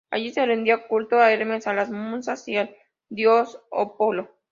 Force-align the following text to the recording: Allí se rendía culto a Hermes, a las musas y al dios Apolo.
Allí 0.09 0.31
se 0.33 0.43
rendía 0.43 0.87
culto 0.87 1.19
a 1.19 1.31
Hermes, 1.31 1.67
a 1.67 1.73
las 1.75 1.91
musas 1.91 2.47
y 2.47 2.57
al 2.57 2.75
dios 3.09 3.61
Apolo. 3.71 4.31